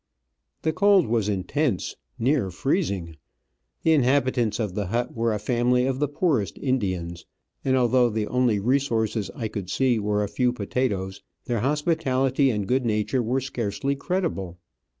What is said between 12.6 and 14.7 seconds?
good nature were scarcely credible.